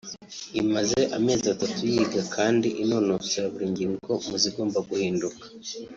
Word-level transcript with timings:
imaze 0.61 1.01
amezi 1.17 1.45
atatu 1.53 1.79
yiga 1.91 2.21
kandi 2.35 2.67
inonosora 2.83 3.51
buri 3.53 3.65
ngingo 3.73 4.11
mu 4.27 4.35
zigomba 4.43 4.77
guhinduka 4.89 5.43